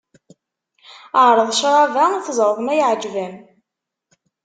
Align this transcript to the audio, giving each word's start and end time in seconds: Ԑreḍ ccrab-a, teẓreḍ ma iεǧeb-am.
Ԑreḍ 1.25 1.49
ccrab-a, 1.57 2.05
teẓreḍ 2.25 2.59
ma 2.65 2.73
iεǧeb-am. 2.79 3.33